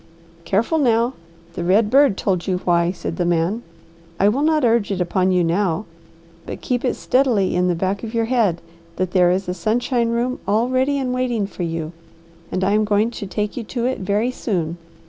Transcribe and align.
"Careful 0.45 0.79
now! 0.79 1.13
The 1.53 1.63
red 1.63 1.91
bird 1.91 2.17
told 2.17 2.47
you 2.47 2.57
why!" 2.65 2.89
said 2.91 3.17
the 3.17 3.23
man. 3.23 3.61
"I 4.19 4.29
will 4.29 4.41
not 4.41 4.65
urge 4.65 4.89
it 4.91 4.99
upon 4.99 5.31
you 5.31 5.43
now, 5.43 5.85
but 6.47 6.59
keep 6.61 6.83
it 6.83 6.95
steadily 6.95 7.53
in 7.55 7.67
the 7.67 7.75
back 7.75 8.03
of 8.03 8.11
your 8.11 8.25
head 8.25 8.61
that 8.95 9.11
there 9.11 9.29
is 9.29 9.47
a 9.47 9.53
sunshine 9.53 10.09
room 10.09 10.39
all 10.47 10.69
ready 10.69 10.97
and 10.97 11.13
waiting 11.13 11.45
for 11.45 11.61
you, 11.61 11.91
and 12.51 12.63
I 12.63 12.71
am 12.71 12.83
going 12.83 13.11
to 13.11 13.27
take 13.27 13.55
you 13.55 13.63
to 13.65 13.85
it 13.85 13.99
very 13.99 14.31
soon. 14.31 14.79